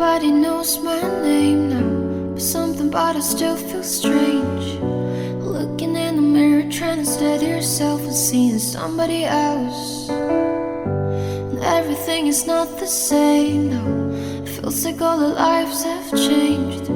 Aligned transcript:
knows 0.00 0.78
my 0.78 0.98
name 1.22 1.68
now, 1.68 2.32
but 2.32 2.40
something 2.40 2.88
about 2.88 3.16
it 3.16 3.22
still 3.22 3.54
feels 3.54 3.94
strange. 3.98 4.80
Looking 5.44 5.94
in 5.94 6.16
the 6.16 6.22
mirror, 6.22 6.70
trying 6.70 7.00
to 7.00 7.04
steady 7.04 7.46
yourself 7.46 8.00
and 8.00 8.14
seeing 8.14 8.58
somebody 8.58 9.24
else. 9.24 10.08
And 10.08 11.58
everything 11.58 12.28
is 12.28 12.46
not 12.46 12.78
the 12.78 12.86
same 12.86 13.68
now. 13.68 14.46
Feels 14.46 14.86
like 14.86 15.02
all 15.02 15.18
the 15.18 15.28
lives 15.28 15.84
have 15.84 16.10
changed. 16.16 16.88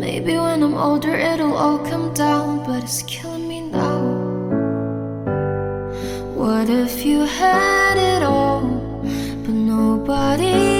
Maybe 0.00 0.36
when 0.36 0.64
I'm 0.64 0.74
older, 0.74 1.14
it'll 1.14 1.56
all 1.56 1.78
come 1.78 2.12
down, 2.14 2.64
but 2.66 2.82
it's 2.82 3.02
killing 3.02 3.46
me 3.46 3.60
now. 3.60 4.00
What 6.34 6.68
if 6.68 7.06
you 7.06 7.20
had 7.20 7.96
it 7.96 8.24
all, 8.24 8.62
but 9.44 9.54
nobody 9.54 10.73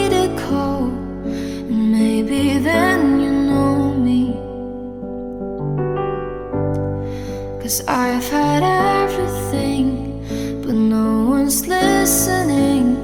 Cause 7.65 7.81
I've 7.89 8.29
had 8.29 8.63
everything, 8.63 10.21
but 10.61 10.75
no 10.75 11.25
one's 11.31 11.67
listening. 11.67 12.99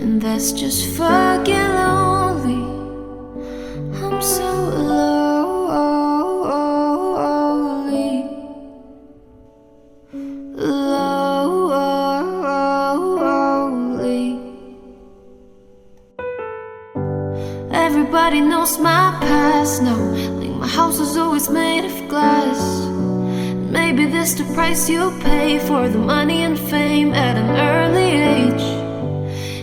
And 0.00 0.22
that's 0.22 0.52
just 0.52 0.86
fucking 0.96 1.74
lonely. 1.74 2.62
I'm 4.00 4.22
so 4.22 4.52
lonely. 4.92 5.90
Lonely. 10.54 11.18
Everybody 17.72 18.40
knows 18.40 18.78
my 18.78 19.18
past 19.20 19.82
now. 19.82 19.98
Like 20.38 20.54
my 20.56 20.68
house 20.68 21.00
was 21.00 21.16
always 21.16 21.50
made 21.50 21.84
of 21.86 22.08
glass. 22.08 22.89
Maybe 23.90 24.06
this 24.06 24.34
the 24.34 24.44
price 24.54 24.88
you 24.88 25.10
pay 25.18 25.58
for 25.58 25.88
the 25.88 25.98
money 25.98 26.44
and 26.44 26.56
fame 26.56 27.12
at 27.12 27.36
an 27.36 27.50
early 27.74 28.10
age. 28.38 28.62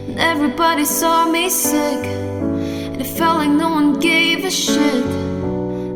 And 0.09 0.19
everybody 0.19 0.83
saw 0.83 1.31
me 1.31 1.49
sick, 1.49 2.03
and 2.05 2.99
it 2.99 3.07
felt 3.07 3.37
like 3.37 3.49
no 3.49 3.69
one 3.69 4.01
gave 4.01 4.43
a 4.43 4.51
shit. 4.51 5.05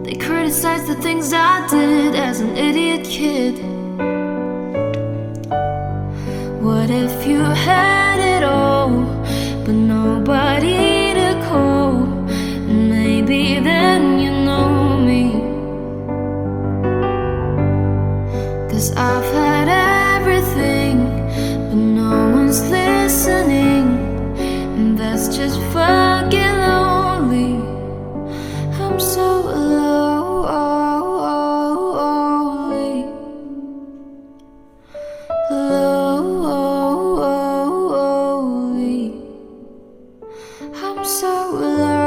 They 0.06 0.16
criticized 0.16 0.88
the 0.88 0.96
things 1.02 1.34
I 1.34 1.68
did 1.68 2.16
as 2.16 2.40
an 2.40 2.56
idiot 2.56 3.04
kid. 3.04 3.56
What 6.64 6.90
if 6.90 7.28
you 7.28 7.42
had 7.42 8.18
it 8.34 8.46
all, 8.46 8.92
but 9.66 9.76
nobody 9.76 10.91
Cause 18.82 18.98
I've 18.98 19.30
had 19.36 19.68
everything, 20.18 21.06
but 21.70 21.76
no 21.76 22.32
one's 22.32 22.62
listening, 22.72 23.86
and 24.40 24.98
that's 24.98 25.28
just 25.38 25.60
fucking 25.72 26.58
lonely. 26.66 27.62
I'm 28.82 29.00
so 29.00 29.42
lonely. 29.42 30.56
Lonely. 35.52 36.42
I'm 40.74 41.06
so 41.06 41.52
lonely. 41.52 42.02